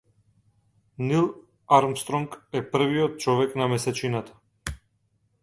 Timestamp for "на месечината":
3.63-4.75